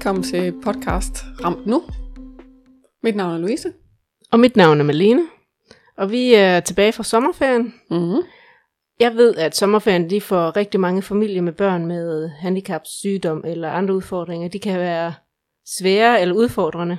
[0.00, 1.82] velkommen til podcast Ramt Nu.
[3.02, 3.72] Mit navn er Louise.
[4.32, 5.22] Og mit navn er Malene.
[5.96, 7.74] Og vi er tilbage fra sommerferien.
[7.90, 8.22] Mm-hmm.
[9.00, 13.70] Jeg ved, at sommerferien de får rigtig mange familier med børn med handicap, sygdom eller
[13.70, 14.48] andre udfordringer.
[14.48, 15.14] De kan være
[15.78, 16.98] svære eller udfordrende.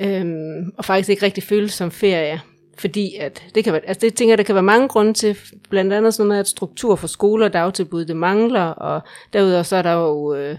[0.00, 2.40] Øhm, og faktisk ikke rigtig føles som ferie.
[2.78, 5.36] Fordi at det kan være, altså det tænker der kan være mange grunde til,
[5.70, 9.00] blandt andet sådan noget med, at struktur for skoler og dagtilbud, det mangler, og
[9.32, 10.56] derudover så er der jo øh,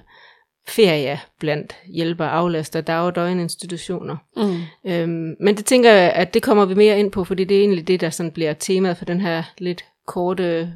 [0.68, 4.18] ferie blandt hjælper, aflaster, dag- og døgninstitutioner.
[4.38, 4.92] Mm.
[4.92, 7.62] Øhm, men det tænker jeg, at det kommer vi mere ind på, fordi det er
[7.62, 10.74] egentlig det, der sådan bliver temaet for den her lidt korte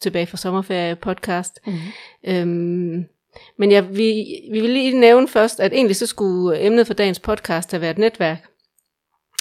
[0.00, 1.58] tilbage fra sommerferie podcast.
[1.66, 1.72] Mm.
[2.24, 3.04] Øhm,
[3.58, 7.18] men jeg, vi, vi vil lige nævne først, at egentlig så skulle emnet for dagens
[7.18, 8.38] podcast have været netværk.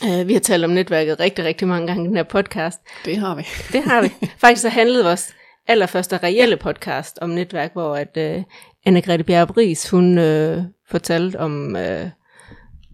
[0.03, 2.79] Uh, vi har talt om netværket rigtig, rigtig mange gange i den her podcast.
[3.05, 3.43] Det har vi.
[3.71, 4.09] Det har vi.
[4.37, 5.33] Faktisk så handlede vores
[5.67, 8.43] allerførste reelle podcast om netværk, hvor at uh,
[8.89, 12.09] Anne-Grethe Bjerg Ries, hun uh, fortalte om, uh,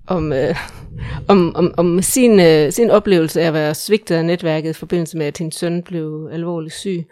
[0.08, 0.58] om, uh,
[1.32, 5.18] om, om, om sin, uh, sin oplevelse af at være svigtet af netværket i forbindelse
[5.18, 7.06] med, at hendes søn blev alvorligt syg.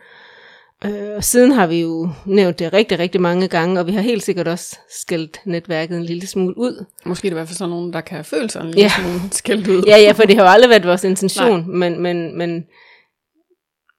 [0.86, 4.02] Uh, og siden har vi jo nævnt det rigtig, rigtig mange gange, og vi har
[4.02, 6.86] helt sikkert også skældt netværket en lille smule ud.
[7.06, 8.92] Måske er det i hvert fald sådan nogen, der kan føle sig en lille Ja.
[9.02, 9.84] smule skældt ud.
[9.88, 12.64] Ja, ja, for det har jo aldrig været vores intention, men, men, men,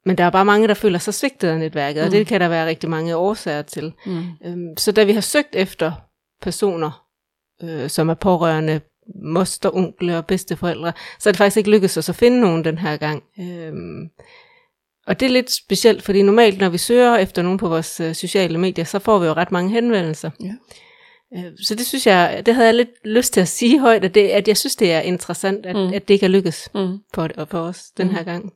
[0.07, 2.07] men der er bare mange, der føler sig svigtet af netværket, mm.
[2.07, 3.93] og det kan der være rigtig mange årsager til.
[4.07, 4.23] Mm.
[4.45, 5.93] Øhm, så da vi har søgt efter
[6.43, 7.05] personer,
[7.63, 8.81] øh, som er pårørende,
[9.25, 12.79] moster, onkle og bedsteforældre, så er det faktisk ikke lykkedes os at finde nogen den
[12.79, 13.23] her gang.
[13.41, 14.09] Øhm,
[15.07, 18.15] og det er lidt specielt, fordi normalt, når vi søger efter nogen på vores øh,
[18.15, 20.31] sociale medier, så får vi jo ret mange henvendelser.
[20.41, 20.53] Ja.
[21.37, 24.15] Øh, Så det synes jeg, det havde jeg lidt lyst til at sige højt, at,
[24.15, 25.93] det, at jeg synes, det er interessant, at, mm.
[25.95, 26.99] at det ikke er lykkes Mm.
[27.15, 28.15] for, for os den Mm.
[28.15, 28.53] her gang.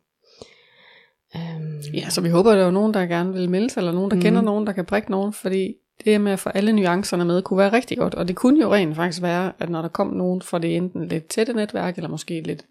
[1.37, 3.93] Øhm, Ja, så vi håber, at der er nogen, der gerne vil melde sig, eller
[3.93, 4.19] nogen, der mm.
[4.19, 4.23] Mhm.
[4.25, 5.75] kender nogen, der kan prikke nogen, fordi
[6.05, 8.15] det med at få alle nuancerne med, kunne være rigtig godt.
[8.15, 11.09] Og det kunne jo rent faktisk være, at når der kom nogen fra det enten
[11.09, 12.65] lidt tætte netværk, eller måske lidt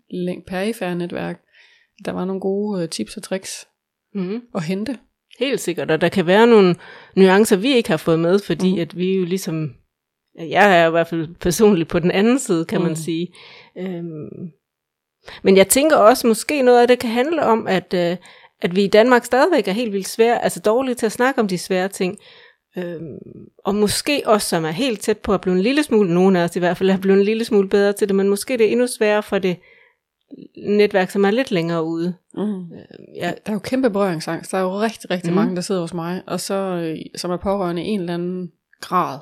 [0.47, 1.41] perifære netværk,
[2.05, 3.67] der var nogle gode øh, tips og tricks
[4.13, 4.97] mm, at hente.
[5.39, 6.75] helt sikkert, og der kan være nogle
[7.15, 8.79] nuancer, vi ikke har fået med, fordi Mm.
[8.81, 9.71] at vi jo ligesom,
[10.39, 12.83] jeg er i hvert fald personligt på den anden side, kan mm.
[12.83, 12.87] Mm.
[12.89, 13.27] man sige.
[13.77, 14.51] Øhm,
[15.43, 18.17] men jeg tænker også, måske noget af det kan handle om, at, øh,
[18.63, 21.47] at vi i Danmark stadigvæk er helt vildt svære, altså dårlige til at snakke om
[21.47, 22.17] de svære ting.
[22.77, 23.17] Øhm,
[23.65, 26.43] og måske også, som er helt tæt på at blive en lille smule, nogen af
[26.43, 28.65] os i hvert fald er blevet en lille smule bedre til det, men måske det
[28.67, 29.57] er endnu sværere for det
[30.57, 32.13] netværk, som er lidt længere ude.
[32.33, 32.65] Mm.
[33.15, 34.51] Ja, Der er jo kæmpe berøringsangst.
[34.51, 35.35] Der er jo rigtig, rigtig mm.
[35.35, 38.51] Mange, der sidder hos mig, og så øh, som er pårørende i en eller anden
[38.81, 39.19] grad,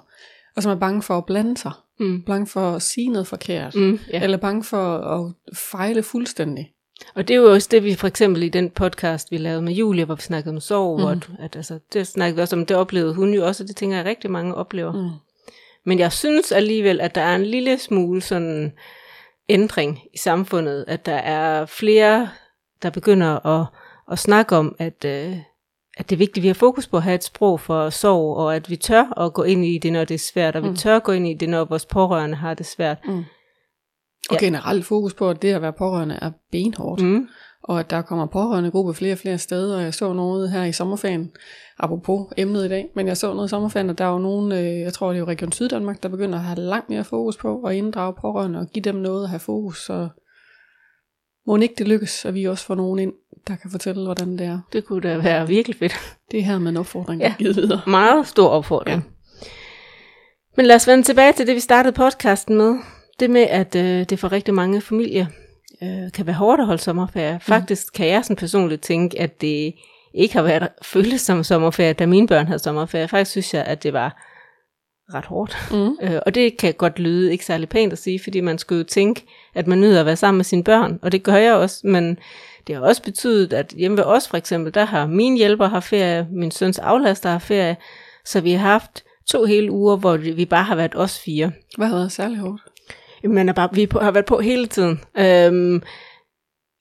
[0.55, 3.75] og som er bange for at blande sig, mm, bange for at sige noget forkert,
[3.75, 3.99] mm.
[4.13, 4.23] ja.
[4.23, 6.71] eller bange for at fejle fuldstændig.
[7.15, 9.73] Og det er jo også det, vi for eksempel i den podcast, vi lavede med
[9.73, 11.05] Julie, hvor vi snakkede om sorg, mm.
[11.07, 13.75] at, at altså, det snakkede vi også om, det oplevede hun jo også, og det
[13.75, 14.91] tænker jeg rigtig mange oplever.
[14.91, 15.09] Mm.
[15.85, 18.71] Men jeg synes alligevel, at der er en lille smule sådan
[19.49, 22.29] ændring i samfundet, at der er flere,
[22.83, 23.67] der begynder at,
[24.11, 25.37] at snakke om, at, øh,
[25.97, 28.37] at det er vigtigt, at vi har fokus på at have et sprog for sorg,
[28.37, 30.69] og at vi tør at gå ind i det, når det er svært, og vi
[30.69, 30.75] Mm.
[30.75, 32.97] tør at gå ind i det, når vores pårørende har det svært.
[33.05, 33.23] Mm.
[34.29, 34.45] Og Ja.
[34.45, 37.27] generelt fokus på, at det at være pårørende er benhårdt, mm.
[37.63, 40.63] Og at der kommer pårørende gruppe flere og flere steder, og jeg så noget her
[40.63, 41.31] i sommerferien,
[41.79, 44.51] apropos emnet i dag, men jeg så noget i sommerferien, og der er jo nogen,
[44.51, 47.37] øh, jeg tror det er jo Region Syddanmark, der begynder at have langt mere fokus
[47.37, 50.09] på at inddrage pårørende og give dem noget at have fokus, så
[51.47, 53.13] må ikke det lykkes, at vi også får nogen ind,
[53.47, 54.59] der kan fortælle, hvordan det er.
[54.73, 55.93] Det kunne da være virkelig fedt.
[56.31, 57.33] Det er her med en opfordring, Ja.
[57.37, 57.81] givet videre.
[57.87, 59.03] Meget stor opfordring.
[59.03, 59.47] Ja.
[60.57, 62.75] Men lad os vende tilbage til det, vi startede podcasten med.
[63.21, 65.25] Det med, at øh, det for rigtig mange familier
[65.83, 67.39] øh, kan være hårdt at holde sommerferie.
[67.41, 69.73] Faktisk kan jeg sådan personligt tænke, at det
[70.13, 73.07] ikke har været føles som sommerferie, da mine børn havde sommerferie.
[73.07, 74.27] Faktisk synes jeg, at det var
[75.13, 75.57] ret hårdt.
[75.71, 75.97] Mm.
[76.01, 78.83] Øh, og det kan godt lyde ikke særlig pænt at sige, fordi man skulle jo
[78.83, 79.25] tænke,
[79.55, 82.17] at man nyder at være sammen med sine børn, og det gør jeg også, men
[82.67, 85.79] det har også betydet, at hjemme ved os for eksempel, der har min hjælper har
[85.79, 87.77] ferie, min søns aflaster har ferie,
[88.25, 91.51] så vi har haft to hele uger, hvor vi bare har været os fire.
[91.77, 92.61] Hvad har været særlig hårdt?
[93.23, 95.01] Man er bare, vi har været på hele tiden.
[95.17, 95.81] Øhm,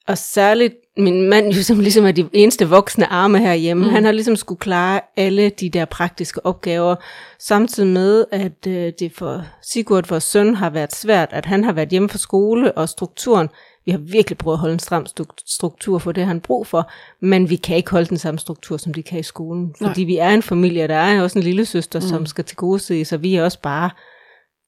[0.09, 3.91] og særligt min mand, jo, som ligesom er de eneste voksne arme herhjemme, Mm.
[3.91, 6.95] han har ligesom skulle klare alle de der praktiske opgaver,
[7.39, 11.73] samtidig med, at øh, det for Sigurd, vores søn, har været svært, at han har
[11.73, 13.49] været hjemme fra skole, og strukturen,
[13.85, 16.91] vi har virkelig prøvet at holde en stram stru- struktur for det, han brug for,
[17.23, 19.91] men vi kan ikke holde den samme struktur, som de kan i skolen, Nej.
[19.91, 22.07] fordi vi er en familie, der er også en lille søster, mm.
[22.07, 23.91] som skal til gode så vi er også bare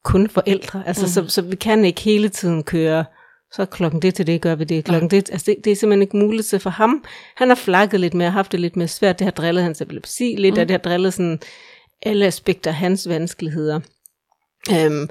[0.04, 1.08] kun forældre, altså mm.
[1.08, 3.04] så, så vi kan ikke hele tiden køre
[3.52, 6.02] så klokken det til det gør vi det, klokken det, altså det, det er simpelthen
[6.02, 7.04] ikke muligt så for ham.
[7.37, 10.34] Han har flakket lidt mere, haft det lidt mere svært, det har drillet hans epilepsi
[10.38, 10.60] lidt, mm.
[10.60, 11.40] og det har drillet sådan
[12.02, 13.81] alle aspekter af hans vanskeligheder.
[14.72, 15.08] Øhm,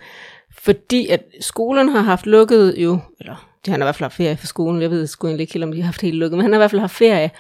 [0.58, 4.38] fordi at skolen har haft lukket jo, eller de har i hvert fald haft ferie
[4.38, 6.44] for skolen, jeg ved sgu egentlig ikke helt, om de har haft helt lukket, men
[6.44, 7.32] han har i hvert fald haft ferie,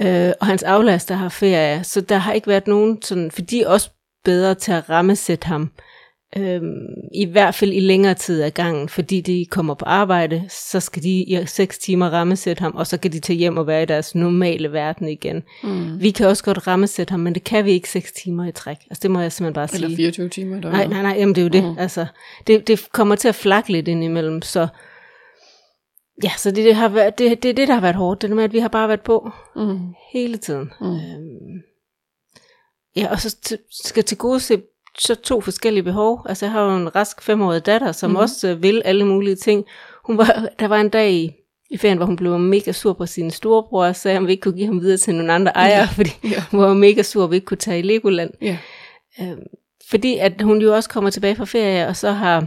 [0.00, 3.62] øh, og hans aflaster har ferie, så der har ikke været nogen sådan, for de
[3.62, 3.90] er også
[4.24, 5.70] bedre til at rammesætte ham,
[6.36, 10.80] øhm, i hvert fald i længere tid af gangen, fordi de kommer på arbejde, så
[10.80, 13.82] skal de i seks timer rammesætte ham, og så kan de tage hjem og være
[13.82, 15.42] i deres normale verden igen.
[15.62, 16.00] Mm.
[16.00, 18.76] Vi kan også godt rammesætte ham, men det kan vi ikke seks timer i træk.
[18.90, 19.84] Altså det må jeg simpelthen bare sige.
[19.84, 20.72] Eller 24 timer døgnet.
[20.78, 21.64] Nej, nej, nej, jamen det er jo det.
[21.64, 21.78] Mhm.
[21.78, 22.06] Altså,
[22.46, 24.68] det, det kommer til at flakke lidt indimellem, så
[26.24, 28.22] ja, så det, det, har været, det, det det, der har været hårdt.
[28.22, 29.78] Det er med, at vi har bare været på Mm.
[30.12, 30.70] hele tiden.
[30.80, 30.86] Mm.
[30.86, 31.62] Øhm,
[32.96, 34.62] ja, og så til, skal til gode se
[35.00, 36.26] så to forskellige behov.
[36.28, 38.16] Altså, jeg har jo en rask femårig datter, som Mhm.
[38.16, 38.20] mm.
[38.22, 39.64] også øh, vil alle mulige ting.
[40.04, 41.32] Hun var, der var en dag i,
[41.70, 44.40] i ferien, hvor hun blev mega sur på sin storebror, og sagde, om vi ikke
[44.42, 45.84] kunne give ham videre til nogle andre ejere, Ja.
[45.92, 46.42] fordi Ja.
[46.50, 48.30] hun var mega sur, at vi ikke kunne tage i Legoland.
[48.42, 48.58] Ja.
[49.22, 49.40] Øhm,
[49.90, 52.46] fordi at hun jo også kommer tilbage fra ferie, og så har,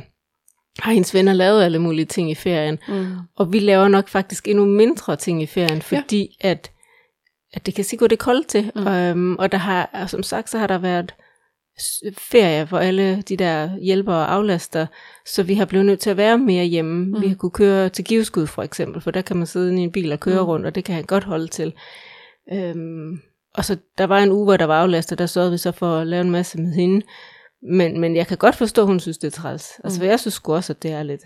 [0.80, 2.80] har hendes venner lavet alle mulige ting i ferien.
[2.88, 3.06] Mm.
[3.38, 6.50] Og vi laver nok faktisk endnu mindre ting i ferien, fordi ja.
[6.50, 6.72] at,
[7.54, 8.72] at det kan sige gå det koldt til.
[8.76, 8.88] Mm.
[8.88, 11.14] Øhm, og der har, og som sagt, så har der været
[12.18, 14.86] ferie for alle de der hjælpere og aflaster,
[15.26, 17.06] så vi har blevet nødt til at være mere hjemme.
[17.06, 17.22] Mm.
[17.22, 19.92] Vi har kunne køre til Giveskud for eksempel, for der kan man sidde i en
[19.92, 20.48] bil og køre Mm.
[20.48, 21.74] rundt, og det kan han godt holde til.
[22.54, 23.20] Øhm,
[23.54, 25.98] og så der var en uge, hvor der var aflaster, der sørgede vi så for
[25.98, 27.06] at lave en masse med hende.
[27.64, 29.72] Men, men jeg kan godt forstå, at hun synes, det er træls.
[29.84, 30.08] Altså, Mm.
[30.08, 31.22] jeg synes også, at det er lidt...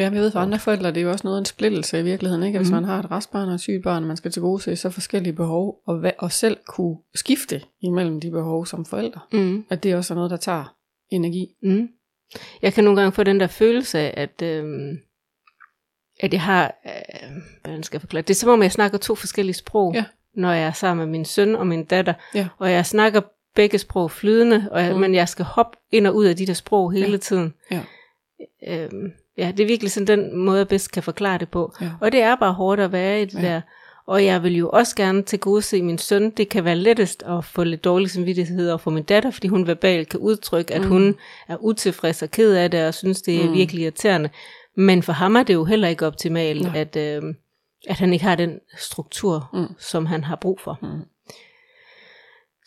[0.00, 2.02] Ja, jeg ved for andre forældre, det er jo også noget af en splittelse i
[2.02, 2.58] virkeligheden, ikke?
[2.58, 2.74] Hvis Mhm.
[2.74, 4.90] man har et restbarn og et sygt barn, og man skal til gode se så
[4.90, 9.20] forskellige behov, og, hva- og selv kunne skifte imellem de behov som forældre.
[9.32, 9.64] Mm.
[9.70, 10.74] At det også er noget, der tager
[11.10, 11.46] energi.
[11.62, 11.88] Mm.
[12.62, 14.96] Jeg kan nogle gange få den der følelse af, at, øhm,
[16.20, 17.30] at jeg har, øh,
[17.62, 18.30] hvordan skal jeg forklare det?
[18.30, 20.04] Er som om, jeg snakker to forskellige sprog, Ja.
[20.36, 22.14] når jeg er sammen med min søn og min datter.
[22.34, 22.48] Ja.
[22.58, 23.20] Og jeg snakker
[23.54, 24.94] begge sprog flydende, og jeg, Mm.
[24.94, 25.00] mm.
[25.00, 27.16] men jeg skal hoppe ind og ud af de der sprog hele Ja.
[27.16, 27.54] tiden.
[27.70, 27.80] Ja.
[28.68, 31.72] Øhm, ja, det er virkelig sådan den måde, jeg bedst kan forklare det på.
[31.80, 31.90] Ja.
[32.00, 33.40] Og det er bare hårdt at være i det Ja.
[33.40, 33.46] ja.
[33.54, 33.60] der.
[34.06, 36.30] Og jeg vil jo også gerne til gode se min søn.
[36.30, 39.66] Det kan være lettest at få lidt dårlig samvittighed over for min datter, fordi hun
[39.66, 40.88] verbalt kan udtrykke, at Mm.
[40.88, 41.14] hun
[41.48, 43.54] er utilfreds og ked af det, og synes, det er Mm.
[43.54, 44.30] virkelig irriterende.
[44.76, 46.78] Men for ham er det jo heller ikke optimalt, Nej.
[46.80, 47.22] at, øh,
[47.88, 49.74] at han ikke har den struktur, Mm.
[49.78, 50.78] som han har brug for.
[50.82, 50.88] Mm.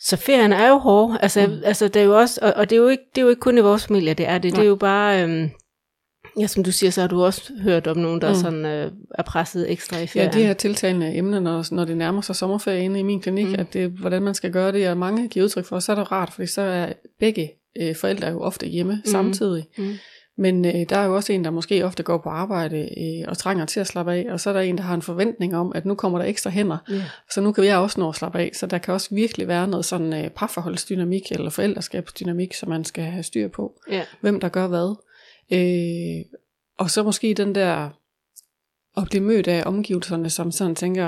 [0.00, 1.16] Så ferien er jo hård.
[1.20, 1.60] Altså, mm.
[1.64, 3.40] altså det er jo også, og, og det, er jo ikke, det er jo ikke
[3.40, 4.52] kun i vores familie, det er det.
[4.52, 4.58] Nej.
[4.60, 5.50] Det er jo bare, øhm,
[6.40, 8.34] ja, som du siger, så har du også hørt om nogen, der Mm.
[8.34, 10.32] sådan, øh, er presset ekstra i Ja, ferien.
[10.32, 13.54] det er tiltagende emne, når, når det nærmer sig sommerferie inde i min klinik, mm.
[13.58, 16.12] At det, hvordan man skal gøre det, og mange giver udtryk for, så er det
[16.12, 17.50] rart, fordi så er begge
[17.80, 19.10] øh, forældre jo ofte hjemme mm.
[19.10, 19.64] samtidig.
[19.78, 19.92] Mm.
[20.38, 23.38] Men øh, der er jo også en, der måske ofte går på arbejde øh, og
[23.38, 25.72] trænger til at slappe af, og så er der en, der har en forventning om,
[25.74, 27.02] at nu kommer der ekstra hænder, Ja.
[27.34, 28.50] så nu kan jeg også nå at slappe af.
[28.54, 33.04] Så der kan også virkelig være noget sådan øh, parforholdsdynamik eller forældreskabsdynamik, som man skal
[33.04, 33.72] have styr på.
[33.90, 34.02] Ja.
[34.20, 34.96] Hvem der gør hvad.
[35.54, 36.24] Øh,
[36.78, 37.90] og så måske den der
[38.96, 41.06] at blive mødt af omgivelserne, som sådan tænker,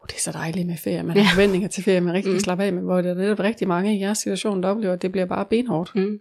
[0.00, 1.28] oh, det er så dejligt med ferie, man har Ja.
[1.34, 2.38] forventninger til ferie, man rigtig Mm.
[2.40, 5.02] slappe af, men hvor der er netop rigtig mange i jeres situation, der oplever, at
[5.02, 5.94] det bliver bare benhårdt.
[5.94, 6.18] Mm.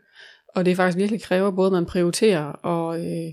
[0.55, 3.31] Og det faktisk virkelig kræver både, at man prioriterer og øh,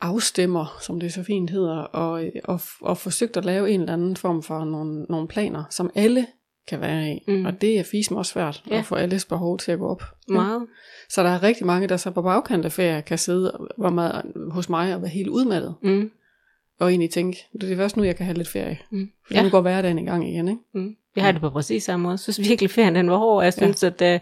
[0.00, 3.92] afstemmer, som det så fint hedder, og, øh, og, og forsøgt at lave en eller
[3.92, 6.26] anden form for nogle, nogle planer, som alle
[6.68, 7.24] kan være i.
[7.28, 7.44] Mm.
[7.46, 8.78] Og det er fis også svært Ja.
[8.78, 10.02] at få alles behov til at gå op.
[10.28, 10.66] Meget.
[11.08, 14.10] Så der er rigtig mange, der så på bagkant af ferie kan sidde og med,
[14.52, 15.74] hos mig og være helt udmattet.
[15.82, 16.10] Mm.
[16.80, 18.78] Og egentlig tænke, det er først nu, jeg kan have lidt ferie.
[18.90, 19.10] Mm.
[19.26, 19.42] For Ja.
[19.42, 20.60] nu går hverdagen i gang igen, ikke?
[20.74, 20.96] Mm.
[21.16, 22.12] Jeg har det på præcis samme måde.
[22.12, 23.86] Jeg synes virkelig, ferien den var hård, og jeg synes, ja.
[23.88, 24.20] at øh, det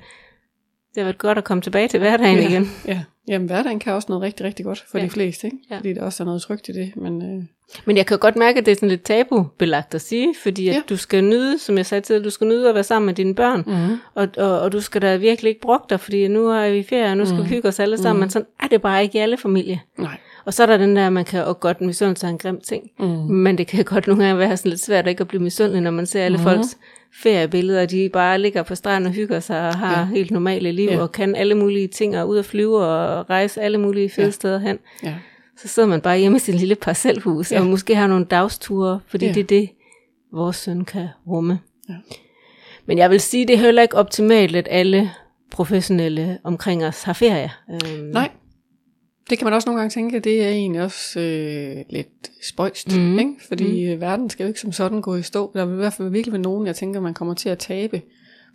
[0.97, 2.49] har været godt at komme tilbage til hverdagen ja.
[2.49, 2.67] igen.
[2.87, 3.03] Ja.
[3.29, 5.05] Jamen, hverdagen kan også noget rigtig, rigtig godt for Ja.
[5.05, 5.57] de fleste, ikke?
[5.71, 5.77] Ja.
[5.77, 6.93] Fordi der også er noget trygt i det.
[6.97, 7.43] Men øh,
[7.85, 10.75] Men jeg kan godt mærke, at det er sådan lidt tabubelagt at sige, fordi at
[10.75, 10.83] Ja.
[10.89, 13.15] du skal nyde, som jeg sagde til dig, du skal nyde at være sammen med
[13.15, 13.63] dine børn.
[13.67, 13.97] mm-hmm.
[14.15, 16.83] Og, og, og du skal da virkelig ikke brokke dig, fordi nu er vi i
[16.83, 17.45] ferie, og nu skal Mm.
[17.45, 18.17] vi hygge os alle sammen.
[18.17, 18.21] Mm.
[18.21, 19.79] Men sådan er det bare ikke i alle familier.
[19.99, 20.17] nej.
[20.45, 22.91] Og så er der den der, man kan og godt misundelse er en grim ting.
[22.99, 23.07] Mm.
[23.35, 25.81] Men det kan godt nogle gange være sådan lidt svært at ikke at blive misundelig,
[25.83, 26.45] når man ser alle Mhm.
[26.47, 26.79] folks
[27.23, 30.05] feriebilleder, de bare ligger på stranden og hygger sig og har Ja.
[30.07, 31.01] helt normale liv, Ja.
[31.01, 34.31] og kan alle mulige ting, og ud og flyve og rejse alle mulige fede Ja.
[34.31, 34.79] steder hen.
[35.03, 35.15] Ja.
[35.57, 37.61] Så sidder man bare hjemme i sin lille parcelhus, Ja.
[37.61, 39.33] og måske har nogle dagsture, fordi ja.
[39.33, 39.69] det er det,
[40.33, 41.59] vores søn kan rumme.
[41.89, 41.95] Ja.
[42.87, 45.11] Men jeg vil sige, det er heller ikke optimalt, at alle
[45.51, 47.51] professionelle omkring os har ferie.
[47.71, 48.29] Øhm, Nej.
[49.31, 53.19] Det kan man også nogle gange tænke, det er egentlig også øh, lidt spøjst, mm.
[53.19, 53.35] Ikke?
[53.49, 54.01] Fordi mm.
[54.01, 55.51] verden skal jo ikke som sådan gå i stå.
[55.55, 58.03] Der vil i hvert fald virkelig være nogen, jeg tænker, man kommer til at tabe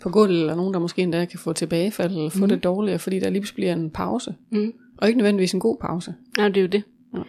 [0.02, 2.50] på gulvet, eller nogen, der måske endda kan få tilbagefald, eller få mm.
[2.50, 4.36] det dårligere, fordi der lige bliver en pause.
[4.52, 4.74] Mm.
[4.98, 6.14] Og ikke nødvendigvis en god pause.
[6.38, 6.84] Ja, det er jo det.
[7.16, 7.20] Ja.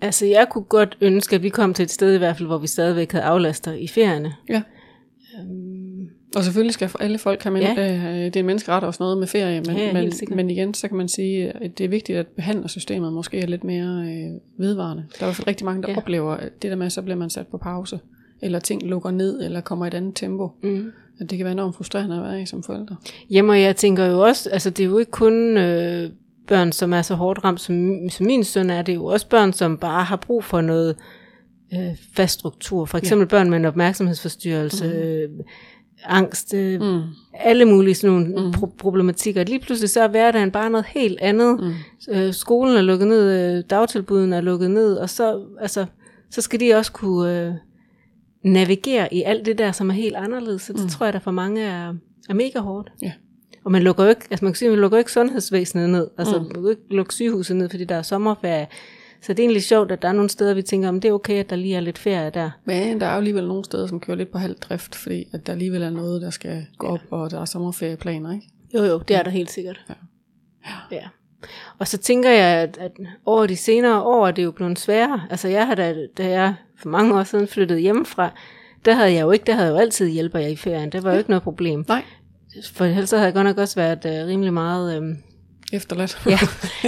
[0.00, 2.58] Altså, jeg kunne godt ønske, at vi kom til et sted i hvert fald, hvor
[2.58, 4.34] vi stadigvæk havde aflaster i ferierne.
[4.48, 4.62] Ja.
[5.38, 5.79] Øhm,
[6.36, 7.70] Og selvfølgelig skal alle folk have, men, Ja.
[7.70, 10.74] øh, det er en menneskeret og sådan noget med ferie, men, Ja, men, men igen,
[10.74, 14.40] så kan man sige, at det er vigtigt, at behandlersystemet måske er lidt mere øh,
[14.58, 15.02] vedvarende.
[15.02, 15.92] Der er i hvert fald rigtig mange, der Ja.
[15.92, 15.98] ja.
[16.00, 17.98] oplever at det der med, at så bliver man sat på pause,
[18.42, 20.50] eller ting lukker ned, eller kommer i et andet tempo.
[20.62, 20.92] Mm.
[21.20, 22.96] At det kan være enormt frustrerende at være i som forældre.
[23.30, 26.10] Jamen, og jeg tænker jo også, altså det er jo ikke kun øh,
[26.48, 29.28] børn, som er så hårdt ramt, som, som min søn er, det er jo også
[29.28, 30.96] børn, som bare har brug for noget
[31.74, 32.84] øh, fast struktur.
[32.84, 33.28] For eksempel ja.
[33.28, 34.92] børn med en opmærksomhedsforstyrrelse, mm.
[34.92, 35.28] øh,
[36.04, 37.00] angst, øh, Mm.
[37.34, 38.50] alle mulige sådan nogle mm.
[38.56, 39.44] pro- problematikker.
[39.44, 41.60] Lige pludselig så er hverdagen bare noget helt andet.
[41.60, 42.14] Mm.
[42.14, 45.86] Øh, skolen er lukket ned, øh, dagtilbuden er lukket ned, og så, altså,
[46.30, 47.52] så skal de også kunne øh,
[48.44, 50.62] navigere i alt det der, som er helt anderledes.
[50.62, 50.88] Så det mm.
[50.88, 51.94] tror jeg, der for mange er,
[52.28, 52.92] er mega hårdt.
[53.02, 53.12] Ja.
[53.64, 56.06] Og man lukker jo ikke, altså man kan sige, man lukker ikke sundhedsvæsenet ned.
[56.18, 56.42] Altså mm.
[56.44, 58.66] man kan ikke lukke sygehuset ned, fordi der er sommerferie.
[59.22, 61.12] Så det er egentlig sjovt, at der er nogle steder, vi tænker, om det er
[61.12, 62.50] okay, at der lige er lidt ferie der.
[62.64, 65.46] Men der er jo alligevel nogle steder, som kører lidt på halv drift, fordi at
[65.46, 68.46] der alligevel er noget, der skal gå op, og der er sommerferieplaner, ikke?
[68.74, 69.84] Jo, jo, det er der helt sikkert.
[69.88, 70.96] Ja.
[70.96, 71.08] ja.
[71.78, 72.92] Og så tænker jeg, at, at
[73.26, 75.22] over de senere år er det jo blevet sværere.
[75.30, 78.30] Altså jeg har da, da jeg for mange år siden flyttede hjemmefra,
[78.84, 80.92] der havde jeg jo ikke, der havde jeg jo altid hjælper jeg i ferien.
[80.92, 81.84] Det var jo ikke noget problem.
[81.88, 82.04] Nej,
[82.72, 85.02] For ellers så havde jeg godt nok også været uh, rimelig meget...
[85.02, 85.16] Øh,
[85.72, 86.22] efterladt.
[86.26, 86.38] Ja,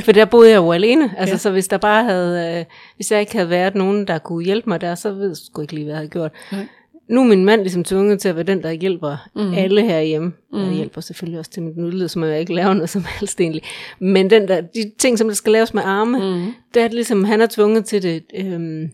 [0.05, 1.15] for der boede jeg jo alene.
[1.19, 1.39] Altså, ja.
[1.39, 2.65] Så hvis der bare havde, øh,
[2.97, 5.63] hvis jeg ikke havde været nogen, der kunne hjælpe mig der, så ved jeg sgu
[5.63, 6.33] ikke lige, hvad jeg havde gjort.
[6.53, 6.67] Nej.
[7.09, 9.55] Nu er min mand ligesom tvunget til at være den, der hjælper mm.
[9.55, 10.33] alle herhjemme.
[10.53, 10.59] Mm.
[10.59, 13.63] Jeg hjælper selvfølgelig også til mit så må jeg ikke lave noget som helst egentlig.
[13.99, 16.53] Men den der, de ting, som der skal laves med arme, mm.
[16.75, 18.25] Der er det ligesom, han er tvunget til det.
[18.35, 18.91] Øhm,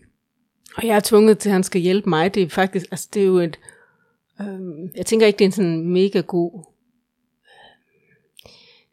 [0.77, 2.35] og jeg er tvunget til, at han skal hjælpe mig.
[2.35, 3.59] Det er faktisk, altså det er jo et,
[4.41, 6.65] øhm, jeg tænker ikke, det er en sådan mega god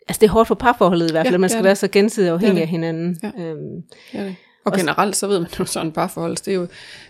[0.09, 1.89] Altså det er hårdt for parforholdet i hvert fald, Ja, at man skal være så
[1.89, 3.19] gensidig afhængig af hinanden.
[3.23, 3.31] Ja.
[3.45, 3.83] Øhm,
[4.15, 4.35] Ja, det.
[4.65, 6.67] Og generelt, så ved man jo sådan parforhold, det er jo,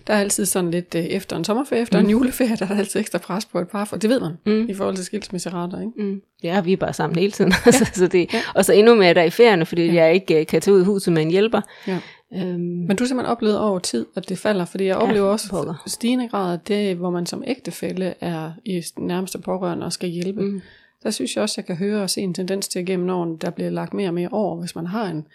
[0.06, 2.04] der er altid sådan lidt øh, efter en sommerferie, efter mm.
[2.04, 4.00] en juleferie, der er altid ekstra pres på et parforhold.
[4.00, 4.68] Det ved man, Mm.
[4.68, 5.92] i forhold til skilsmisseretter, ikke?
[6.12, 6.20] mm.
[6.42, 7.52] Ja, vi er bare sammen hele tiden.
[7.66, 7.70] Ja.
[7.72, 9.94] så det, og så endnu mere der i ferierne, fordi ja.
[10.04, 11.60] jeg ikke øh, kan tage ud i huset med en hjælper.
[11.86, 11.98] Ja.
[12.34, 15.50] Øhm, Men du har simpelthen oplevet over tid, at det falder, fordi jeg oplever også
[15.50, 15.82] pokker.
[15.86, 20.60] stigende grad, det, hvor man som ægtefælle er i nærmeste pårørende og skal hjælpe, Mm
[21.02, 23.50] der synes jeg også, jeg kan høre og se en tendens til gennem årene, der
[23.50, 25.26] bliver lagt mere og mere over, hvis man har en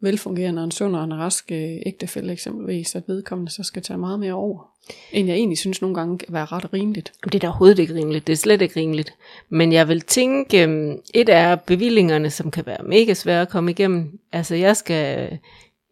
[0.00, 4.20] velfungerende en sund og en rask øh, ægtefælde eksempelvis, at vedkommende så skal tage meget
[4.20, 4.70] mere over,
[5.12, 7.12] end jeg egentlig synes nogle gange kan være ret rimeligt.
[7.24, 8.26] Det er da overhovedet ikke rimeligt.
[8.26, 9.14] Det er slet ikke rimeligt.
[9.48, 13.70] Men jeg vil tænke, øhm, et er bevillingerne, som kan være mega svære at komme
[13.70, 14.18] igennem.
[14.32, 15.38] Altså jeg skal,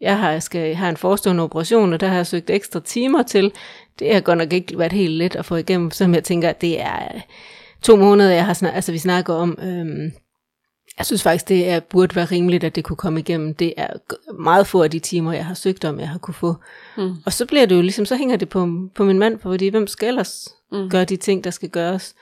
[0.00, 3.52] jeg har, skal have en forestående operation, og der har jeg søgt ekstra timer til.
[3.98, 6.80] Det har godt nok ikke været helt let at få igennem, som jeg tænker, det
[6.80, 7.20] er
[7.82, 9.58] to måneder, jeg har snak, altså vi snakker om.
[9.62, 10.12] Øhm,
[10.98, 13.54] jeg synes faktisk, det er, burde være rimeligt, at det kunne komme igennem.
[13.54, 13.86] Det er
[14.42, 16.54] meget få af de timer, jeg har søgt om, jeg har kunne få.
[16.96, 17.14] Mm.
[17.26, 19.86] Og så bliver det jo ligesom, så hænger det på, på min mand, fordi hvem
[19.86, 20.90] skal ellers mm.
[20.90, 22.14] Gøre de ting, der skal gøres?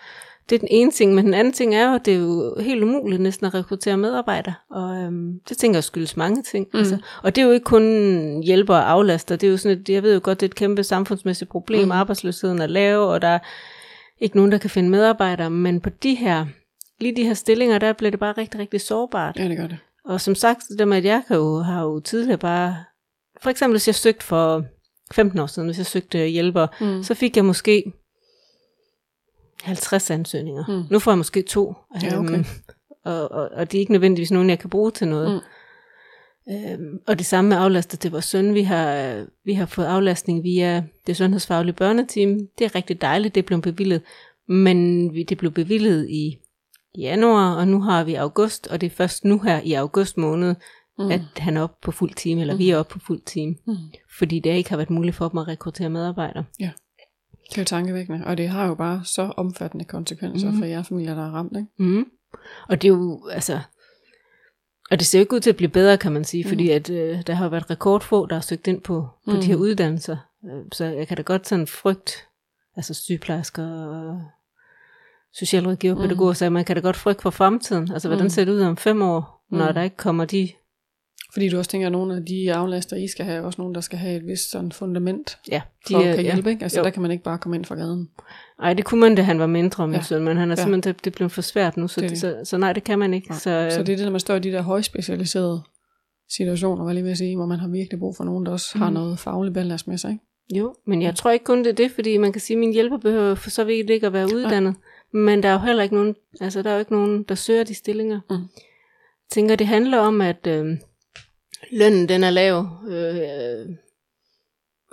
[0.50, 2.56] Det er den ene ting, men den anden ting er jo, at det er jo
[2.60, 6.66] helt umuligt næsten at rekruttere medarbejdere, og øhm, det tænker jeg skyldes mange ting.
[6.72, 6.78] Mm.
[6.78, 7.82] Altså, og det er jo ikke kun
[8.42, 10.54] hjælper og aflaster, det er jo sådan et, jeg ved jo godt, det er et
[10.54, 11.90] kæmpe samfundsmæssigt problem, mm.
[11.90, 13.38] arbejdsløsheden er lav, og der er
[14.24, 16.46] ikke nogen, der kan finde medarbejdere, men på de her,
[17.00, 19.38] lige de her stillinger, der bliver det bare rigtig, rigtig sårbart.
[19.38, 19.78] Ja, det gør det.
[20.04, 22.76] Og som sagt, det med, at jeg kan jo, har jo tidligere bare...
[23.42, 24.64] For eksempel, hvis jeg søgte for
[25.12, 27.02] 15 år siden, hvis jeg søgte hjælper, mm.
[27.02, 27.92] så fik jeg måske
[29.62, 30.64] 50 ansøgninger.
[30.68, 30.84] Mm.
[30.90, 31.74] Nu får jeg måske to.
[32.02, 32.34] Ja, okay.
[32.34, 32.44] Øhm,
[33.04, 35.32] og, og, og det er ikke nødvendigvis nogen, jeg kan bruge til noget.
[35.32, 35.40] Mm.
[36.50, 38.54] Øhm, og det samme med aflaster til vores søn.
[38.54, 42.38] Vi har, vi har fået aflastning via det sundhedsfaglige børneteam.
[42.58, 44.02] Det er rigtig dejligt, det blevet bevillet.
[44.48, 46.38] Men det blev bevillet i
[46.98, 50.54] januar, og nu har vi august, og det er først nu her i august måned,
[50.98, 51.10] mm.
[51.10, 52.58] at han er oppe på fuld time, eller mm.
[52.58, 53.54] vi er oppe på fuld time.
[53.66, 53.76] Mm.
[54.18, 56.44] Fordi det ikke har været muligt for dem at rekruttere medarbejdere.
[56.60, 56.70] Ja.
[57.50, 60.58] Det er jo tankevækkende, og det har jo bare så omfattende konsekvenser mm.
[60.58, 61.68] for jer familier, der er ramt, ikke?
[61.78, 62.06] Mm.
[62.68, 63.60] Og det er jo, altså,
[64.90, 66.90] og det ser jo ikke ud til at blive bedre, kan man sige, fordi at
[66.90, 69.40] øh, der har været rekordfå, der har søgt ind på, på mm.
[69.40, 70.16] de her uddannelser.
[70.44, 72.28] Øh, Så jeg kan da godt sådan frygt,
[72.76, 74.22] altså sygeplejersker og
[75.34, 77.92] socialrådgiver, pædagoger, så man kan da godt frygte for fremtiden.
[77.92, 80.48] Altså, hvordan ser det ud om fem år, når der ikke kommer de...
[81.34, 83.80] Fordi du også tænker, at nogle af de aflaster, I skal have, også nogen, der
[83.80, 86.32] skal have et vist sådan fundament, Ja, for de, at kan ja.
[86.32, 86.62] hjælpe, ikke?
[86.62, 86.84] Altså, Jo.
[86.84, 88.08] der kan man ikke bare komme ind fra gaden.
[88.62, 90.02] Ej, det kunne man, da han var mindre, min ja.
[90.02, 90.62] Søn, men han er Ja.
[90.62, 92.98] simpelthen, det, det blev for svært nu, så, Det det, så, så nej, det kan
[92.98, 93.28] man ikke.
[93.28, 93.38] Nej.
[93.38, 95.62] Så, øh, Så det er det, når man står i de der højspecialiserede
[96.36, 98.90] situationer, jeg lige at sige, hvor man har virkelig brug for nogen, der også har
[98.90, 100.24] noget fagligt ballast med sig, ikke?
[100.60, 102.72] Jo, men jeg tror ikke kun det er det, fordi man kan sige, at min
[102.72, 104.74] hjælper behøver for så vidt ikke at være uddannet.
[105.12, 107.64] Men der er jo heller ikke nogen, altså der er jo ikke nogen, der søger
[107.64, 108.20] de stillinger.
[108.30, 108.36] Mm.
[108.36, 110.76] Jeg tænker, det handler om, at øh,
[111.72, 113.76] lønnen den er lav, øh,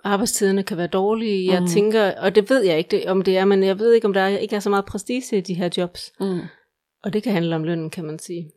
[0.04, 1.52] arbejdstiderne kan være dårlige.
[1.54, 1.68] Jeg Mm.
[1.68, 4.14] tænker, og det ved jeg ikke, det, om det er, men jeg ved ikke, om
[4.14, 6.12] der er, ikke er så meget prestige i de her jobs.
[6.20, 6.40] Mm.
[7.04, 8.52] Og det kan handle om lønnen, kan man sige.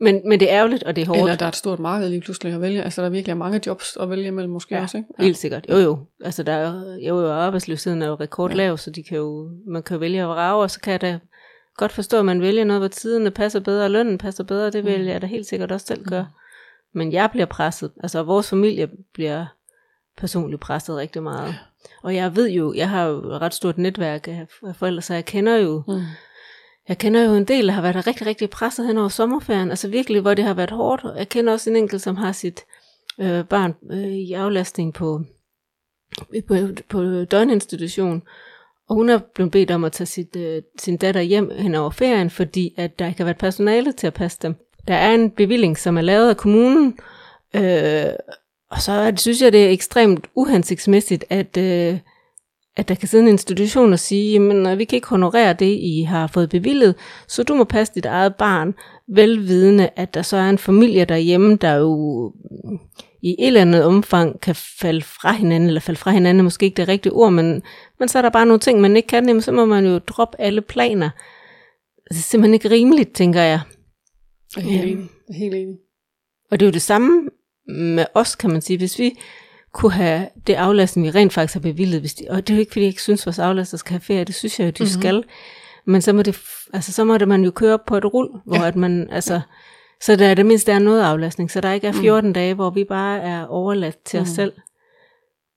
[0.00, 1.18] Men, men det er ærgerligt, og det er hårdt.
[1.20, 2.82] Eller der er et stort marked lige pludselig at vælge.
[2.82, 5.08] Altså der virkelig er mange jobs at vælge imellem måske Ja, også, ikke?
[5.18, 5.66] Helt sikkert.
[5.70, 5.98] Jo jo.
[6.24, 8.76] Altså der er, jo, jo, arbejdsløsheden er jo rekordlav, ja.
[8.76, 11.18] så de kan jo, man kan jo vælge at vrage, og så kan da
[11.76, 14.84] godt forstå, at man vælger noget, hvor tiderne passer bedre, og lønnen passer bedre, det
[14.84, 15.06] vil Mm.
[15.08, 16.28] jeg da helt sikkert også selv gøre.
[16.94, 19.46] Men jeg bliver presset, altså vores familie bliver
[20.16, 21.54] personligt presset rigtig meget.
[22.02, 25.24] Og jeg ved jo, jeg har jo et ret stort netværk af forældre, så jeg
[25.24, 26.00] kender jo, Mm.
[26.88, 29.70] jeg kender jo en del, der har været rigtig, rigtig presset hen over sommerferien.
[29.70, 31.04] Altså virkelig, hvor det har været hårdt.
[31.16, 32.60] Jeg kender også en enkelt, som har sit
[33.20, 35.22] øh, barn øh, i aflastning på,
[36.48, 36.54] på,
[36.88, 38.22] på døgninstitution.
[38.88, 41.90] Og hun er blevet bedt om at tage sit, øh, sin datter hjem hen over
[41.90, 44.54] ferien, fordi at der ikke har været personale til at passe dem.
[44.88, 46.98] Der er en bevilling, som er lavet af kommunen,
[47.54, 48.04] øh,
[48.70, 51.98] og så det, synes jeg, det er ekstremt uhensigtsmæssigt, at, øh,
[52.76, 56.02] at der kan sidde en institution og sige, jamen vi kan ikke honorere det, I
[56.02, 56.94] har fået bevillet,
[57.28, 58.74] så du må passe dit eget barn,
[59.08, 62.32] velvidende, at der så er en familie derhjemme, der jo
[63.24, 66.66] i et eller andet omfang kan falde fra hinanden, eller falde fra hinanden er måske
[66.66, 67.62] ikke det rigtige ord, men,
[68.00, 69.98] men så er der bare nogle ting, man ikke kan, jamen, så må man jo
[69.98, 71.10] droppe alle planer.
[72.10, 73.60] Det er simpelthen ikke rimeligt, tænker jeg.
[74.56, 74.90] Jeg er helt Ja.
[74.90, 75.08] enig.
[75.28, 75.76] Jeg er helt enig.
[76.50, 77.28] Og det er jo det samme
[77.68, 78.76] med os, kan man sige.
[78.78, 79.18] Hvis vi
[79.72, 82.60] kunne have det aflastning, vi rent faktisk har bevillet, hvis de, og det er jo
[82.60, 84.70] ikke, fordi jeg ikke synes, at vores aflaster skal have ferie, det synes jeg jo,
[84.70, 84.88] de Mhm.
[84.90, 85.00] mm-hmm.
[85.02, 85.24] skal.
[85.86, 86.40] Men så må, det,
[86.72, 88.66] altså, så må det man jo køre på et rul, hvor Ja.
[88.68, 89.40] at man, altså,
[90.00, 92.34] så der er det mindste er noget aflastning, så der ikke er 14 mm.
[92.34, 94.22] dage, hvor vi bare er overladt til mm.
[94.22, 94.52] os selv.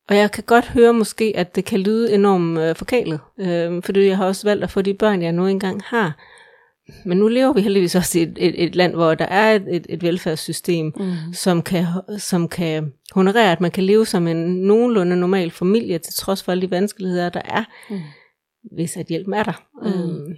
[0.09, 4.05] Og jeg kan godt høre måske, at det kan lyde enormt øh, forkælet, øh, fordi
[4.07, 6.17] jeg har også valgt at få de børn, jeg nu engang har.
[7.05, 9.65] Men nu lever vi heldigvis også i et, et, et land, hvor der er et,
[9.69, 11.13] et, et velfærdssystem, Mm.
[11.33, 11.85] som kan,
[12.17, 16.51] som kan honorere, at man kan leve som en nogenlunde normal familie, til trods for
[16.51, 17.99] alle de vanskeligheder, der er, Mm.
[18.75, 19.63] hvis at hjælpen er der.
[19.81, 19.87] Mm.
[19.87, 20.35] Øhm,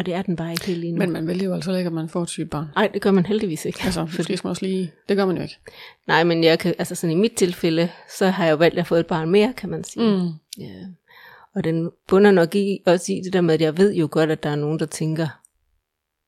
[0.00, 0.98] og det er den bare ikke helt lige nu.
[0.98, 2.66] Men man vælger jo altså ikke, at man får et sygt barn.
[2.74, 3.80] Nej, det gør man heldigvis ikke.
[3.84, 4.92] Altså, fordi skal man også lige...
[5.08, 5.58] Det gør man jo ikke.
[6.06, 8.86] Nej, men jeg kan, altså sådan i mit tilfælde, så har jeg jo valgt at
[8.86, 10.16] få et barn mere, kan man sige.
[10.16, 10.28] Mm.
[10.58, 10.86] Ja.
[11.54, 14.30] Og den bunder nok i, også i det der med, at jeg ved jo godt,
[14.30, 15.28] at der er nogen, der tænker,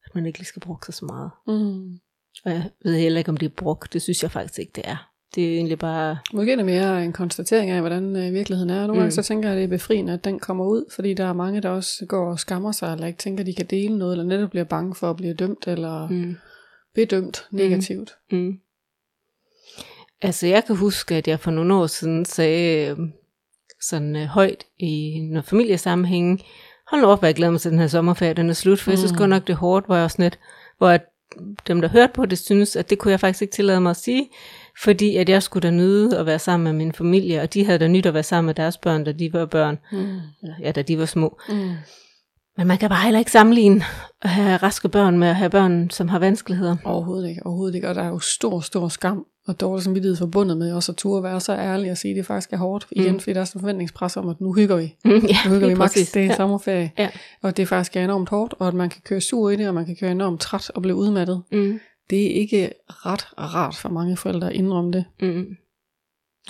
[0.04, 1.30] at man ikke lige skal bruge sig så meget.
[1.46, 1.98] Mm.
[2.44, 3.92] Og jeg ved heller ikke, om det er brugt.
[3.92, 5.10] Det synes jeg faktisk ikke, det er.
[5.34, 6.18] Det er egentlig bare...
[6.32, 8.74] Måske er det mere en konstatering af, hvordan øh, virkeligheden er.
[8.86, 9.10] Nogle gange Mm.
[9.10, 11.60] så tænker jeg, at det er befriende, at den kommer ud, fordi der er mange,
[11.60, 14.24] der også går og skammer sig, eller ikke tænker, at de kan dele noget, eller
[14.24, 16.14] netop bliver bange for at blive dømt, eller mm.
[16.16, 16.36] Mm,
[16.94, 18.14] bedømt negativt.
[18.32, 18.58] mm.
[20.22, 22.96] Altså, jeg kan huske, at jeg for nogle år siden sagde øh,
[23.80, 26.42] sådan øh, højt i noget familiesammenhæng,
[26.90, 28.92] hold nu op, jeg glæder mig til den her sommerferie, den er slut, for mm.
[28.92, 29.18] jeg synes Mm.
[29.18, 30.38] godt nok, det er hårdt, hvor jeg også net,
[30.78, 31.02] hvor at
[31.66, 33.96] dem, der hørte på det, synes, at det kunne jeg faktisk ikke tillade mig at
[33.96, 34.28] sige,
[34.82, 37.78] fordi at jeg skulle da nyde at være sammen med min familie, og de havde
[37.78, 39.98] da nyt at være sammen med deres børn, da de var børn, Mm.
[40.42, 41.38] eller, ja, da de var små.
[41.48, 41.70] Mm.
[42.56, 43.84] Men man kan bare heller ikke sammenligne
[44.22, 46.76] at have raske børn med at have børn, som har vanskeligheder.
[46.84, 47.88] Overhovedet ikke, overhovedet ikke.
[47.88, 51.22] Og der er jo stor, stor skam og dårlig samvittighed forbundet med også at turde
[51.22, 52.86] være så ærlig og sige, at det faktisk er hårdt.
[52.90, 53.20] Igen, Mm.
[53.20, 54.94] fordi der er sådan en forventningspres om, at nu hygger vi.
[55.04, 55.20] ja, Nu
[55.54, 56.36] hygger vi max, det er Ja.
[56.36, 56.90] sommerferie.
[56.98, 57.08] Ja.
[57.42, 59.74] Og det faktisk er enormt hårdt, og at man kan køre sur i det, og
[59.74, 61.42] man kan køre enormt træt og blive udmattet.
[61.52, 61.80] Mm.
[62.12, 65.04] Det er ikke ret rart for mange forældre at indrømme det.
[65.20, 65.56] Mm.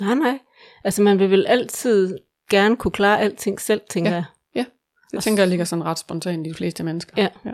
[0.01, 0.39] Nej, nej.
[0.83, 2.17] Altså, man vil vel altid
[2.49, 4.15] gerne kunne klare alting selv, tænker Ja.
[4.55, 4.65] jeg.
[5.11, 7.13] Det Og tænker jeg ligger sådan ret spontant i de fleste mennesker.
[7.17, 7.27] Ja.
[7.45, 7.51] ja.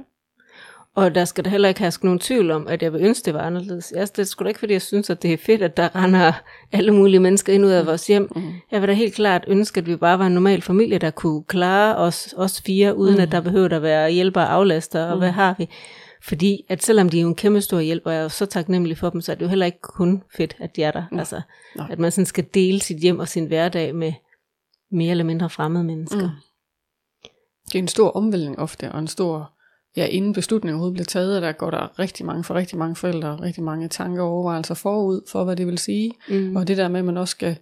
[0.96, 3.34] Og der skal der heller ikke herske nogen tvivl om, at jeg vil ønske, det
[3.34, 3.94] var anderledes.
[3.96, 5.96] Jeg, det er sgu da ikke, fordi jeg synes, at det er fedt, at der
[5.96, 6.34] render
[6.72, 8.32] alle mulige mennesker ind ud af vores hjem.
[8.36, 8.42] Mm.
[8.72, 11.44] Jeg vil da helt klart ønske, at vi bare var en normal familie, der kunne
[11.44, 13.22] klare os, os fire, uden Mm.
[13.22, 15.20] at der behøvede at være hjælper og aflaster, og Mm.
[15.20, 15.70] hvad har vi?
[16.22, 18.46] Fordi at selvom de er jo en kæmpe stor hjælp, og jeg er jo så
[18.46, 21.04] taknemmelig for dem, så er det jo heller ikke kun fedt, at de er der.
[21.12, 21.20] Nej.
[21.20, 21.42] Altså,
[21.76, 21.88] Nej.
[21.92, 24.14] at man sådan skal dele sit hjem og sin hverdag med
[24.92, 26.22] mere eller mindre fremmede mennesker.
[26.22, 27.30] Mm.
[27.66, 29.54] Det er en stor omvæltning ofte, og en stor,
[29.98, 33.42] ja, inden beslutningen overhovedet bliver taget, der går der rigtig mange, for rigtig mange forældre,
[33.42, 36.14] rigtig mange tanker og overvejelser forud for, hvad det vil sige.
[36.30, 36.56] Mm.
[36.56, 37.58] Og det der med, at man også skal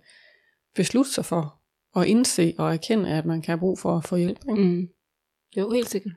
[0.76, 1.58] beslutte sig for
[1.96, 4.40] at indse og erkende, at man kan have brug for at få hjælp.
[4.50, 4.64] Ikke?
[4.64, 4.88] Mm.
[5.58, 6.14] Jo, helt sikkert.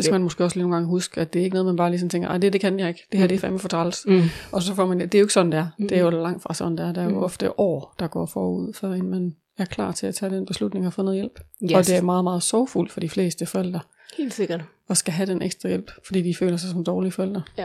[0.00, 1.76] Det skal man måske også lige nogle gange huske, at det er ikke noget, man
[1.76, 3.58] bare lige sådan tænker, "Ej, det, det kan jeg ikke, det her det er fandme
[3.58, 4.06] for træls.
[4.06, 4.22] Mm.
[4.52, 5.14] Og så får man det.
[5.14, 5.66] Er jo ikke sådan, det er.
[5.78, 6.16] Det er jo Mm.
[6.16, 6.92] langt fra sådan, det er.
[6.92, 7.22] Der er jo Mm.
[7.24, 10.92] ofte år, der går forud, før man er klar til at tage den beslutning og
[10.92, 11.40] få noget hjælp.
[11.64, 11.72] Yes.
[11.72, 13.80] Og det er meget, meget sorgfuldt for de fleste forældre,
[14.18, 14.60] Helt sikkert.
[14.88, 17.42] og skal have den ekstra hjælp, fordi de føler sig som dårlige forældre.
[17.58, 17.64] Ja.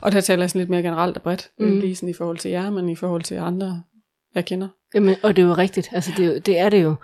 [0.00, 1.66] Og der taler jeg sådan lidt mere generelt og bredt, mm.
[1.66, 1.80] Mm.
[1.80, 3.82] lige sådan i forhold til jer, men i forhold til andre,
[4.34, 4.68] jeg kender.
[4.94, 5.88] Jamen, og det er jo rigtigt.
[5.92, 6.94] Altså, det, er jo- det er det jo.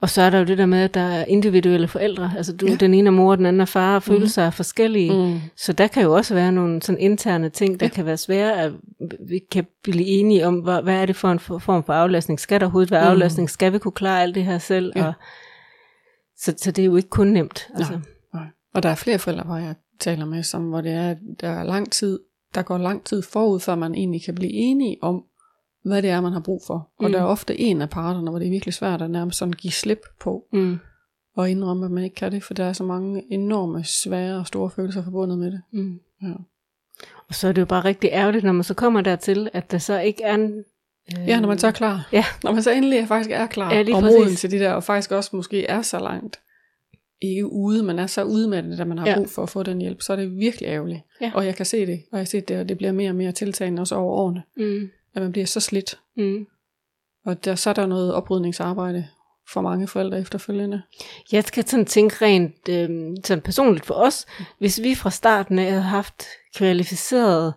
[0.00, 2.32] Og så er der jo det der med, at der er individuelle forældre.
[2.36, 2.74] Altså du, Ja.
[2.74, 5.12] den ene er mor, den anden er far, og følelser er forskellige.
[5.34, 5.40] Mm.
[5.56, 7.90] Så der kan jo også være nogle sådan interne ting, der Ja.
[7.90, 8.72] kan være svære, at
[9.28, 12.40] vi kan blive enige om, hvad, hvad er det for en for- form for aflastning?
[12.40, 13.10] Skal der overhovedet være Mm.
[13.10, 13.50] aflastning?
[13.50, 14.92] Skal vi kunne klare alt det her selv?
[14.96, 15.06] Ja.
[15.06, 15.12] Og,
[16.36, 17.68] så, så det er jo ikke kun nemt.
[17.74, 17.92] Altså.
[17.92, 18.00] Nej.
[18.34, 18.46] Nej.
[18.74, 21.64] Og der er flere forældre, hvor jeg taler med, som, hvor det er, der er
[21.64, 22.18] lang tid,
[22.54, 25.22] der går lang tid forud, før man egentlig kan blive enige om,
[25.88, 26.88] hvad det er, man har brug for.
[26.98, 27.12] Og Mm.
[27.12, 29.72] der er ofte en af parterne, hvor det er virkelig svært at nærmest sådan give
[29.72, 30.78] slip på, Mm.
[31.36, 34.46] og indrømme, at man ikke kan det, for der er så mange enorme, svære og
[34.46, 35.62] store følelser forbundet med det.
[35.72, 36.00] Mm.
[36.22, 36.32] Ja,
[37.28, 39.78] Og så er det jo bare rigtig ærgerligt, når man så kommer dertil, at der
[39.78, 40.64] så ikke er en...
[41.18, 42.08] Øh, ja når man så er klar.
[42.12, 42.24] Ja.
[42.44, 45.12] Når man så endelig faktisk er klar, Ja, og moden til de der, og faktisk
[45.12, 46.40] også måske er så langt,
[47.22, 49.14] ikke ude, men er så ude med det, da man har Ja.
[49.16, 51.00] brug for at få den hjælp, så er det virkelig ærgerligt.
[51.20, 51.32] Ja.
[51.34, 53.16] Og jeg kan se det, og jeg har set det, og det bliver mere og
[53.16, 54.88] mere tiltagende også over årene, Mm.
[55.14, 55.98] At man bliver så slidt.
[56.16, 56.46] Mm.
[57.26, 59.08] Og der, så er der noget oprydningsarbejde
[59.52, 60.82] for mange forældre efterfølgende.
[61.32, 64.26] Jeg skal sådan tænke rent øh, sådan personligt for os,
[64.58, 66.24] hvis vi fra starten af havde haft
[66.56, 67.54] kvalificeret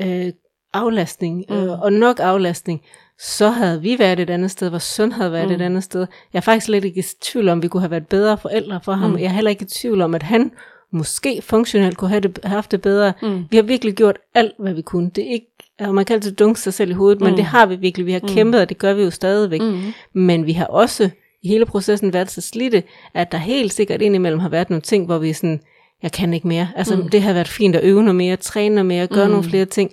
[0.00, 0.32] øh,
[0.72, 1.68] aflastning øh, Mm.
[1.68, 2.82] og nok aflastning,
[3.20, 5.54] så havde vi været et andet sted, hvor søn havde været Mm.
[5.54, 6.06] et andet sted.
[6.32, 8.80] Jeg er faktisk slet ikke i tvivl om, at vi kunne have været bedre forældre
[8.84, 9.10] for ham.
[9.10, 9.18] Mm.
[9.18, 10.52] Jeg er heller ikke i tvivl om, at han
[10.92, 13.12] måske funktionelt kunne have, det, have haft det bedre.
[13.22, 13.44] Mm.
[13.50, 15.10] Vi har virkelig gjort alt, hvad vi kunne.
[15.14, 15.46] Det er ikke,
[15.78, 17.24] altså man kan altid dunke sig selv i hovedet, mm.
[17.26, 18.06] men det har vi virkelig.
[18.06, 18.28] Vi har Mm.
[18.28, 19.60] kæmpet, og det gør vi jo stadigvæk.
[19.60, 19.80] Mm.
[20.14, 21.10] Men vi har også
[21.42, 22.82] i hele processen været så slidte,
[23.14, 25.60] at der helt sikkert indimellem har været nogle ting, hvor vi sådan,
[26.02, 26.68] jeg kan ikke mere.
[26.76, 27.08] Altså Mm.
[27.08, 29.30] det har været fint at øve noget mere, træne noget mere, gøre mm.
[29.32, 29.90] nogle flere ting.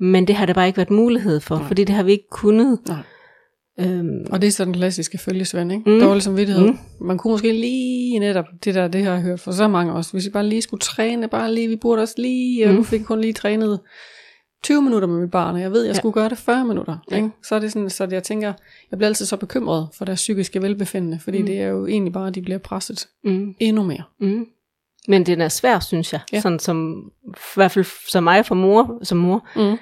[0.00, 1.66] Men det har der bare ikke været mulighed for, Nej.
[1.66, 2.78] fordi det har vi ikke kunnet.
[2.88, 2.96] Nej.
[3.80, 5.90] Øhm, Og det er sådan den klassiske følgesvend, ikke?
[5.90, 6.00] Mm.
[6.00, 6.66] Dårlig samvittighed.
[6.66, 6.78] Mm.
[7.00, 10.12] Man kunne måske lige netop, det der, det har jeg hørt for så mange også,
[10.12, 12.76] hvis vi bare lige skulle træne, bare lige, vi burde også lige, og Mm.
[12.76, 13.80] nu fik kun lige trænet
[14.62, 15.98] 20 minutter med mit barn, og jeg ved, jeg Ja.
[15.98, 16.96] skulle gøre det 40 minutter.
[17.10, 17.16] Ja.
[17.16, 17.30] Ikke?
[17.42, 18.52] Så er det sådan, så jeg tænker,
[18.90, 21.42] jeg bliver altid så bekymret for deres psykiske velbefindende, fordi Mm.
[21.42, 21.46] mm.
[21.46, 24.02] det er jo egentlig bare, at de bliver presset mm, endnu mere.
[24.20, 24.46] mm.
[25.08, 26.20] Men den er svær, synes jeg.
[26.32, 26.40] Ja.
[26.40, 29.48] Sådan som, i hvert fald som mig for mor, som mor.
[29.56, 29.76] Mm.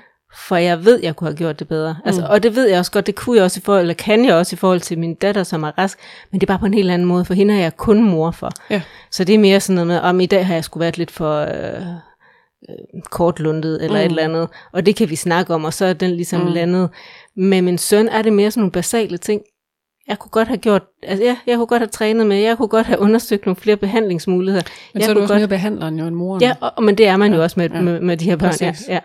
[0.49, 1.97] For jeg ved, jeg kunne have gjort det bedre.
[2.05, 2.27] Altså, Mm.
[2.31, 4.35] Og det ved jeg også godt, det kunne jeg også i forhold, eller kan jeg
[4.35, 5.99] også i forhold til min datter, som er rask.
[6.31, 8.31] Men det er bare på en helt anden måde, for hende er jeg kun mor
[8.31, 8.51] for.
[8.71, 8.83] Ja.
[9.11, 11.11] Så det er mere sådan noget med, om i dag har jeg skulle været lidt
[11.11, 11.81] for øh,
[12.69, 14.05] øh, kortlundet, eller mm.
[14.05, 14.49] Et eller andet.
[14.73, 16.47] Og det kan vi snakke om, og så er den ligesom mm.
[16.53, 16.91] Landet.
[17.37, 19.43] Med min søn er det mere sådan nogle basale ting.
[20.09, 22.69] Jeg kunne godt have gjort, altså ja, jeg kunne godt have trænet med, jeg kunne
[22.69, 24.63] godt have undersøgt nogle flere behandlingsmuligheder.
[24.95, 26.43] Men jeg så er du også godt- mere behandleren jo end moren.
[26.43, 27.81] Ja, og, men det er man ja, jo også med, ja.
[27.81, 28.53] med, med de her børn.
[28.61, 28.99] Ja, ja.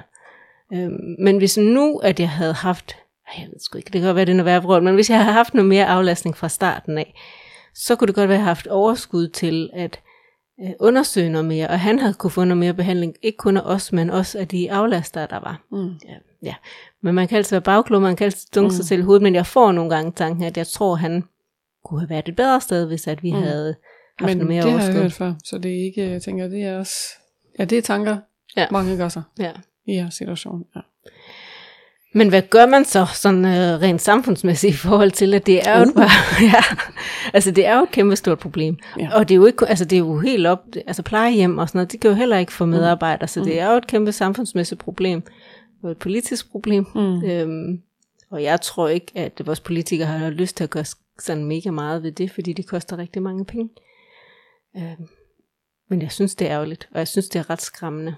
[0.74, 2.96] Øhm, men hvis nu, at jeg havde haft,
[3.38, 5.20] jeg ved sgu ikke, det kan godt være, det er noget værre men hvis jeg
[5.24, 7.14] havde haft noget mere aflastning fra starten af,
[7.76, 10.00] så kunne det godt være, at jeg havde haft overskud til at
[10.64, 13.62] øh, undersøge noget mere, og han havde kunne få noget mere behandling, ikke kun af
[13.62, 15.62] os, men også af de aflastere, der var.
[15.72, 15.88] Mm.
[16.10, 16.56] Ja, ja.
[17.04, 18.76] Men man kan altid være bagklog, man kan altid dunke mm.
[18.76, 21.24] sig selv i hovedet, men jeg får nogle gange tanken, at jeg tror, han
[21.86, 23.42] kunne have været et bedre sted, hvis at vi mm.
[23.42, 23.76] Havde
[24.20, 25.02] haft Men noget mere det har jeg overskud.
[25.02, 26.96] hørt før, så det er ikke, jeg tænker, det er også,
[27.60, 28.18] ja, det er tanker,
[28.58, 28.68] Ja.
[28.72, 29.52] mange gør sig Ja.
[29.88, 30.66] I her situation.
[30.76, 30.82] Ja.
[32.14, 35.80] Men hvad gør man så sådan øh, rent samfundsmæssigt i forhold til, at det er
[35.80, 35.94] jo Uh.
[35.94, 36.10] bare,
[36.54, 36.64] ja,
[37.34, 38.78] altså det er jo et kæmpe stort problem.
[39.00, 39.10] Ja.
[39.14, 41.78] Og det er jo ikke, altså det er jo helt op, altså plejehjem og sådan
[41.80, 44.82] noget, det kan jo heller ikke få medarbejdere, så det er jo et kæmpe samfundsmæssigt
[44.82, 45.24] problem.
[45.84, 46.86] Og et politisk problem.
[46.96, 47.24] Mm.
[47.24, 47.82] Øhm,
[48.30, 50.86] og jeg tror ikke, at vores politikere har lyst til at gøre
[51.20, 53.70] sådan mega meget ved det, fordi det koster rigtig mange penge.
[54.78, 55.08] Øhm,
[55.90, 58.16] men jeg synes, det er ærgerligt, og jeg synes, det er ret skræmmende.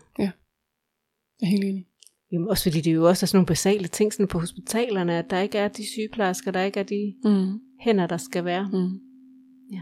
[1.41, 1.85] Jeg er helt enig.
[2.31, 5.29] Jamen, også fordi det jo også er sådan nogle basale ting sådan på hospitalerne, at
[5.29, 7.59] der ikke er de sygeplejersker, der ikke er de Mm.
[7.81, 8.69] hænder, der skal være.
[8.73, 8.99] Mm.
[9.71, 9.81] Ja.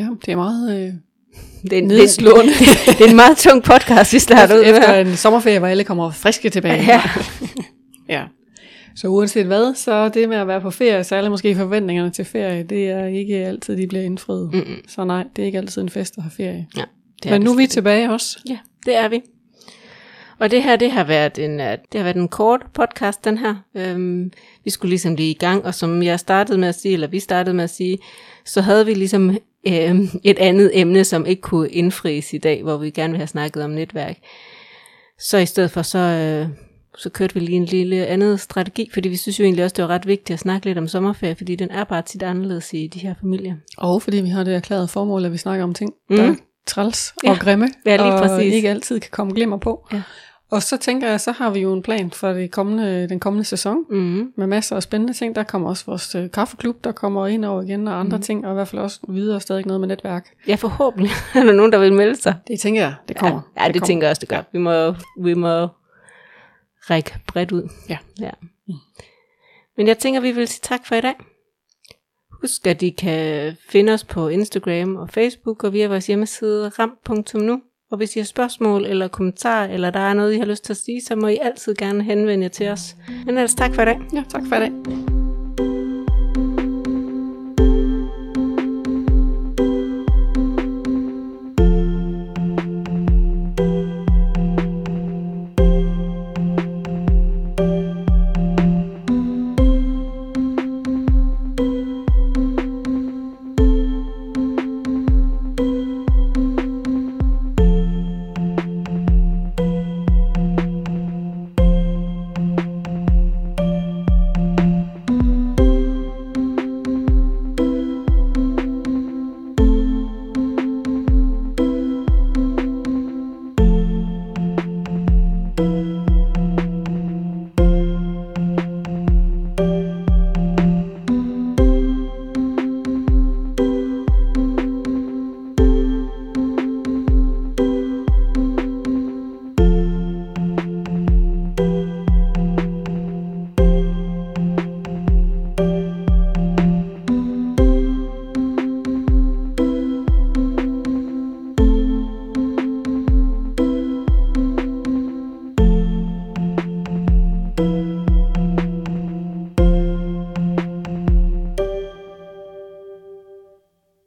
[0.00, 0.92] Ja, det er meget øh,
[1.70, 4.70] Det er, en, det, er, det er en meget tung podcast, vi starter ud med.
[4.76, 6.82] Efter en sommerferie, hvor alle kommer friske tilbage.
[6.84, 7.00] Ja.
[8.16, 8.24] ja.
[8.96, 12.62] Så uanset hvad, så det med at være på ferie, særligt måske forventningerne til ferie,
[12.62, 14.50] det er ikke altid, de bliver indfriet.
[14.52, 14.58] Mm.
[14.58, 14.88] Mm-mm.
[14.88, 16.66] Så nej, det er ikke altid en fest at have ferie.
[16.76, 16.84] Ja,
[17.22, 18.40] det Men nu er vi tilbage også.
[18.48, 19.20] Ja, det er vi.
[20.38, 23.38] Og det her, det har været en, øh, det har været en kort podcast, den
[23.38, 23.54] her.
[23.74, 24.32] Øhm,
[24.64, 27.20] vi skulle ligesom lige i gang, og som jeg startede med at sige, eller vi
[27.20, 27.98] startede med at sige,
[28.44, 29.30] så havde vi ligesom
[29.66, 33.26] øh, et andet emne, som ikke kunne indfries i dag, hvor vi gerne vil have
[33.26, 34.16] snakket om netværk.
[35.18, 36.48] Så i stedet for, så, øh,
[36.98, 39.82] så kørte vi lige en lille andet strategi, fordi vi synes jo egentlig også, det
[39.82, 42.86] var ret vigtigt at snakke lidt om sommerferie, fordi den er bare tit anderledes i
[42.86, 43.54] de her familier.
[43.78, 46.16] Og fordi vi har det erklærede formål, at vi snakker om ting, Mm.
[46.16, 46.34] der er
[46.66, 47.30] træls Ja.
[47.30, 49.86] og grimme, Ja, lige og ikke altid kan komme glimmer på.
[49.92, 50.02] Ja.
[50.50, 53.44] Og så tænker jeg, så har vi jo en plan for det kommende, den kommende
[53.44, 54.32] sæson, Mm.
[54.36, 55.34] med masser af spændende ting.
[55.34, 58.22] Der kommer også vores øh, kaffeklub, der kommer ind over igen, og andre mm.
[58.22, 60.28] ting, og i hvert fald også videre stadig noget med netværk.
[60.48, 62.34] Ja, forhåbentlig er der nogen, der vil melde sig.
[62.46, 63.40] Det tænker jeg, det kommer.
[63.56, 63.86] Ja, ja det, det kommer.
[63.86, 64.42] tænker jeg også, det gør.
[64.52, 65.68] Vi må, vi må
[66.90, 67.68] række bredt ud.
[67.88, 67.98] Ja.
[68.20, 68.30] ja.
[69.76, 71.14] Men jeg tænker, vi vil sige tak for i dag.
[72.40, 77.60] Husk, at I kan finde os på Instagram og Facebook og via vores hjemmeside ram.nu.
[77.94, 80.72] Og hvis I har spørgsmål eller kommentarer, eller der er noget, I har lyst til
[80.72, 82.96] at sige, så må I altid gerne henvende jer til os.
[83.08, 84.00] Men ellers tak for i dag.
[84.12, 85.23] Ja, tak for i dag.